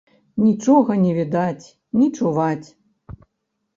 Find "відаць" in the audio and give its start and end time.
1.19-1.65